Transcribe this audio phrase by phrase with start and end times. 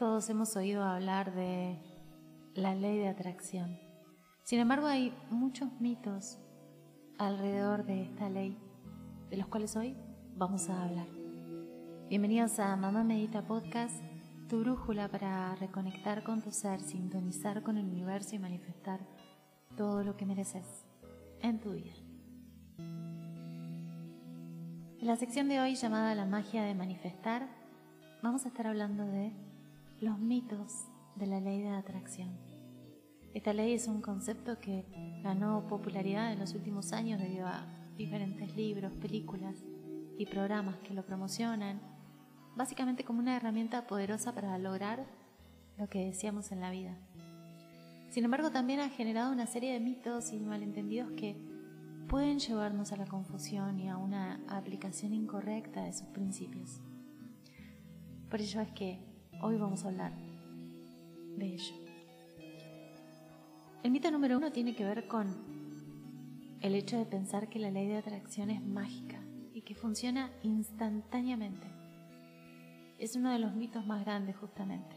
[0.00, 1.78] Todos hemos oído hablar de
[2.54, 3.78] la ley de atracción.
[4.44, 6.38] Sin embargo, hay muchos mitos
[7.18, 8.56] alrededor de esta ley,
[9.28, 9.94] de los cuales hoy
[10.36, 11.06] vamos a hablar.
[12.08, 14.02] Bienvenidos a Mamá Medita Podcast,
[14.48, 19.00] tu brújula para reconectar con tu ser, sintonizar con el universo y manifestar
[19.76, 20.64] todo lo que mereces
[21.42, 21.92] en tu vida.
[24.98, 27.46] En la sección de hoy llamada La magia de manifestar,
[28.22, 29.50] vamos a estar hablando de
[30.00, 32.30] los mitos de la ley de atracción.
[33.34, 34.86] Esta ley es un concepto que
[35.22, 37.66] ganó popularidad en los últimos años debido a
[37.96, 39.56] diferentes libros, películas
[40.18, 41.80] y programas que lo promocionan,
[42.56, 45.06] básicamente como una herramienta poderosa para lograr
[45.76, 46.96] lo que deseamos en la vida.
[48.08, 51.36] Sin embargo, también ha generado una serie de mitos y malentendidos que
[52.08, 56.80] pueden llevarnos a la confusión y a una aplicación incorrecta de sus principios.
[58.28, 59.09] Por ello es que
[59.42, 60.12] Hoy vamos a hablar
[61.38, 61.74] de ello.
[63.82, 65.34] El mito número uno tiene que ver con
[66.60, 69.18] el hecho de pensar que la ley de atracción es mágica
[69.54, 71.66] y que funciona instantáneamente.
[72.98, 74.94] Es uno de los mitos más grandes justamente.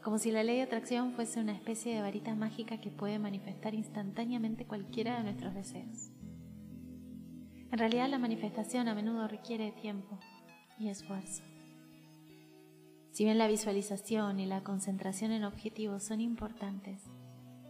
[0.00, 3.74] Como si la ley de atracción fuese una especie de varita mágica que puede manifestar
[3.74, 6.12] instantáneamente cualquiera de nuestros deseos.
[7.72, 10.20] En realidad la manifestación a menudo requiere tiempo
[10.78, 11.42] y esfuerzo.
[13.16, 17.02] Si bien la visualización y la concentración en objetivos son importantes,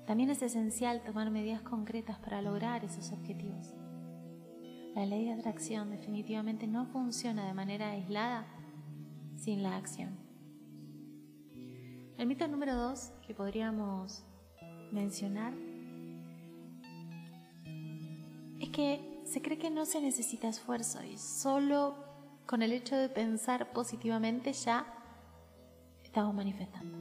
[0.05, 3.72] también es esencial tomar medidas concretas para lograr esos objetivos.
[4.97, 8.44] La ley de atracción definitivamente no funciona de manera aislada
[9.36, 10.19] sin la acción.
[12.19, 14.24] El mito número dos que podríamos
[14.91, 15.55] mencionar
[18.58, 21.94] es que se cree que no se necesita esfuerzo y solo
[22.47, 24.92] con el hecho de pensar positivamente ya
[26.17, 26.97] estamos manifestando.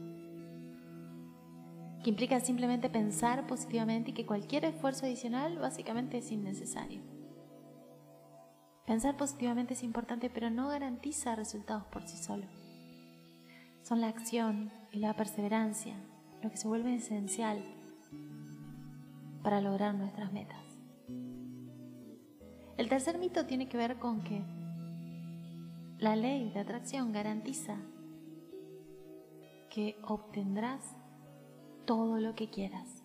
[2.04, 7.00] Que implica simplemente pensar positivamente y que cualquier esfuerzo adicional básicamente es innecesario.
[8.86, 12.44] Pensar positivamente es importante, pero no garantiza resultados por sí solo.
[13.80, 15.96] Son la acción y la perseverancia
[16.42, 17.64] lo que se vuelve esencial
[19.42, 20.62] para lograr nuestras metas.
[22.76, 24.44] El tercer mito tiene que ver con que
[25.96, 27.78] la ley de atracción garantiza
[29.76, 30.96] que obtendrás
[31.84, 33.04] todo lo que quieras.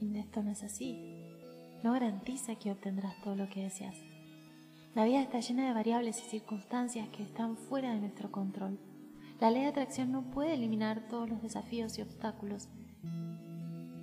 [0.00, 0.98] Y esto no es así.
[1.84, 3.94] No garantiza que obtendrás todo lo que deseas.
[4.96, 8.80] La vida está llena de variables y circunstancias que están fuera de nuestro control.
[9.38, 12.68] La ley de atracción no puede eliminar todos los desafíos y obstáculos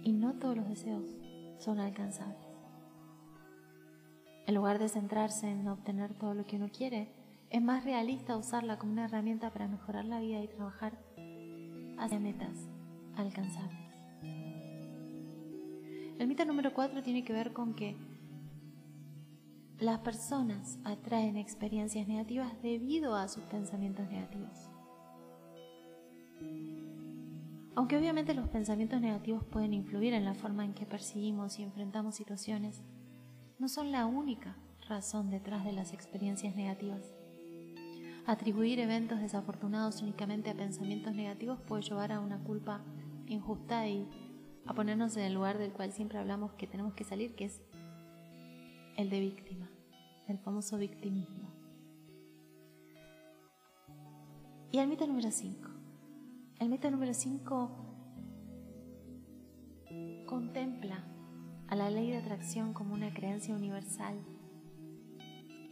[0.04, 1.04] y no todos los deseos
[1.58, 2.48] son alcanzables.
[4.48, 7.12] En lugar de centrarse en obtener todo lo que uno quiere,
[7.54, 10.98] es más realista usarla como una herramienta para mejorar la vida y trabajar
[12.00, 12.68] hacia metas
[13.16, 13.94] alcanzables.
[16.18, 17.96] El mito número 4 tiene que ver con que
[19.78, 24.72] las personas atraen experiencias negativas debido a sus pensamientos negativos.
[27.76, 32.16] Aunque obviamente los pensamientos negativos pueden influir en la forma en que percibimos y enfrentamos
[32.16, 32.82] situaciones,
[33.60, 34.58] no son la única
[34.90, 37.14] razón detrás de las experiencias negativas.
[38.26, 42.82] Atribuir eventos desafortunados únicamente a pensamientos negativos puede llevar a una culpa
[43.28, 44.08] injusta y
[44.66, 47.62] a ponernos en el lugar del cual siempre hablamos que tenemos que salir, que es
[48.96, 49.70] el de víctima,
[50.30, 51.50] el famoso victimismo.
[54.72, 55.70] Y el mito número 5.
[56.60, 57.72] El mito número 5
[60.26, 61.04] contempla
[61.68, 64.16] a la ley de atracción como una creencia universal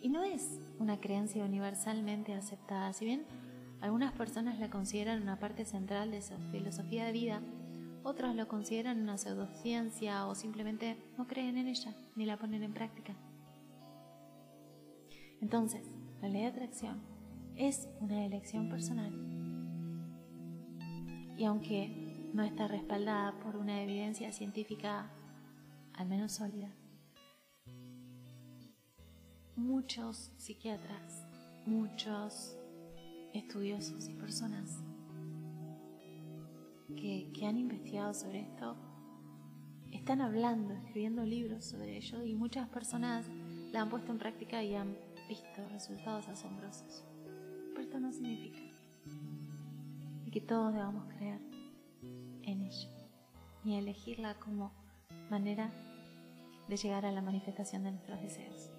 [0.02, 2.92] y no es una creencia universalmente aceptada.
[2.94, 3.26] Si bien
[3.82, 7.42] algunas personas la consideran una parte central de su filosofía de vida,
[8.04, 12.74] otros lo consideran una pseudociencia o simplemente no creen en ella ni la ponen en
[12.74, 13.16] práctica.
[15.40, 15.84] Entonces,
[16.22, 17.02] la ley de atracción
[17.56, 19.14] es una elección personal.
[21.38, 25.12] Y aunque no está respaldada por una evidencia científica
[25.94, 26.70] al menos sólida,
[29.56, 31.26] muchos psiquiatras,
[31.66, 32.58] muchos
[33.34, 34.84] estudiosos y personas
[36.96, 38.76] que, han investigado sobre esto
[39.92, 43.26] están hablando, escribiendo libros sobre ello y muchas personas
[43.72, 44.96] la han puesto en práctica y han
[45.28, 47.04] visto resultados asombrosos.
[47.70, 48.62] Pero esto no significa
[50.32, 51.42] que todos debamos creer
[52.44, 52.90] en ello
[53.64, 54.72] ni elegirla como
[55.30, 55.72] manera
[56.68, 58.72] de llegar a la manifestación de nuestros deseos.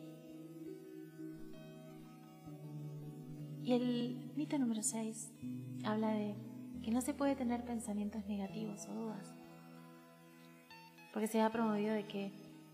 [3.65, 5.31] Y el mito número 6
[5.85, 6.35] habla de
[6.83, 9.35] que no se puede tener pensamientos negativos o dudas.
[11.13, 12.33] Porque se ha promovido de que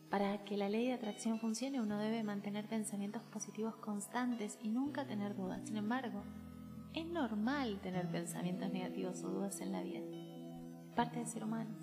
[0.09, 5.07] para que la ley de atracción funcione uno debe mantener pensamientos positivos constantes y nunca
[5.07, 5.61] tener dudas.
[5.67, 6.23] Sin embargo,
[6.95, 10.01] es normal tener pensamientos negativos o dudas en la vida.
[10.97, 11.77] Parte de ser humanos.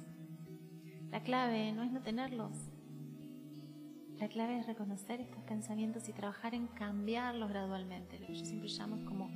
[1.11, 2.71] La clave no es no tenerlos.
[4.19, 8.69] La clave es reconocer estos pensamientos y trabajar en cambiarlos gradualmente, lo que yo siempre
[8.69, 9.29] llamo como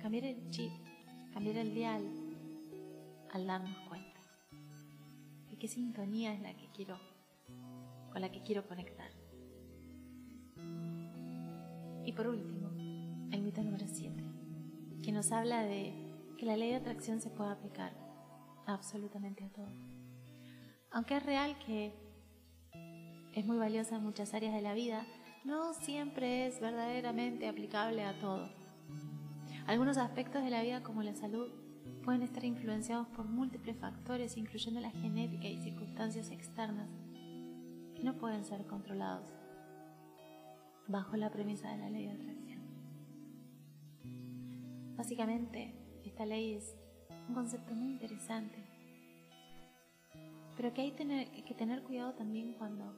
[0.00, 0.72] cambiar el chip,
[1.34, 2.02] cambiar el dial
[3.32, 4.20] al darnos cuenta
[5.50, 6.98] de qué sintonía es la que quiero,
[8.10, 9.10] con la que quiero conectar.
[12.06, 12.70] Y por último,
[13.30, 14.24] el mito número 7,
[15.02, 15.92] que nos habla de
[16.38, 17.92] que la ley de atracción se puede aplicar
[18.64, 19.68] absolutamente a todo.
[20.90, 22.03] Aunque es real que
[23.34, 25.06] es muy valiosa en muchas áreas de la vida,
[25.44, 28.48] no siempre es verdaderamente aplicable a todo.
[29.66, 31.50] Algunos aspectos de la vida como la salud
[32.04, 36.88] pueden estar influenciados por múltiples factores, incluyendo la genética y circunstancias externas,
[37.94, 39.34] que no pueden ser controlados
[40.86, 42.62] bajo la premisa de la ley de atracción.
[44.96, 46.76] Básicamente, esta ley es
[47.28, 48.64] un concepto muy interesante,
[50.56, 52.94] pero que hay que tener cuidado también cuando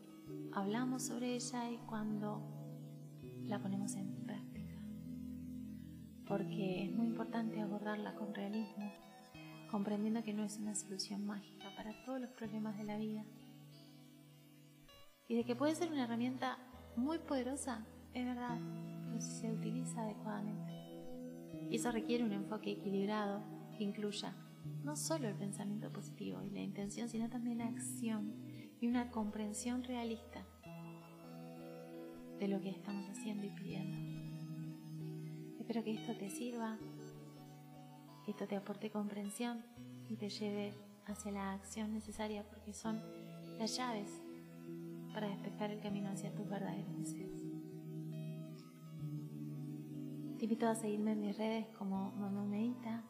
[0.53, 2.43] hablamos sobre ella y cuando
[3.45, 4.75] la ponemos en práctica.
[6.27, 8.91] Porque es muy importante abordarla con realismo,
[9.71, 13.25] comprendiendo que no es una solución mágica para todos los problemas de la vida.
[15.29, 16.59] Y de que puede ser una herramienta
[16.97, 17.85] muy poderosa,
[18.15, 18.59] es verdad,
[19.07, 20.73] pero si se utiliza adecuadamente.
[21.71, 23.43] Y eso requiere un enfoque equilibrado
[23.77, 24.35] que incluya
[24.85, 28.35] no solo el pensamiento positivo y la intención, sino también la acción
[28.81, 30.45] y una comprensión realista
[32.39, 33.97] de lo que estamos haciendo y pidiendo.
[35.59, 36.79] Espero que esto te sirva,
[38.25, 39.65] que esto te aporte comprensión
[40.09, 40.75] y te lleve
[41.07, 43.03] hacia la acción necesaria porque son
[43.59, 44.23] las llaves
[45.15, 47.31] para despejar el camino hacia tus verdaderos deseos.
[50.39, 53.03] Te invito a seguirme en mis redes como Mamá Medita,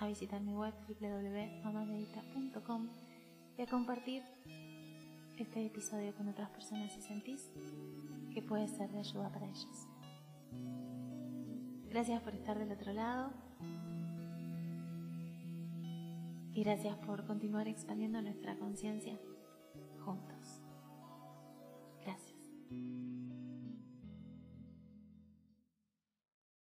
[0.00, 2.88] a visitar mi web www.mamamedita.com
[3.56, 4.24] y a compartir
[5.42, 7.50] este episodio con otras personas si sentís
[8.32, 9.88] que puede ser de ayuda para ellos.
[11.88, 13.32] Gracias por estar del otro lado
[16.52, 19.18] y gracias por continuar expandiendo nuestra conciencia
[20.04, 20.62] juntos.
[22.02, 23.13] Gracias.